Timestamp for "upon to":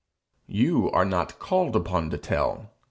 1.75-2.17